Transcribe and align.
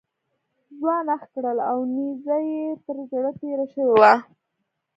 ځوان 0.77 1.05
اخ 1.15 1.21
کړل 1.33 1.57
او 1.71 1.77
نیزه 1.95 2.37
یې 2.51 2.65
تر 2.85 2.97
زړه 3.11 3.31
تېره 3.39 3.65
شوې 3.73 3.87
وه. 3.99 4.13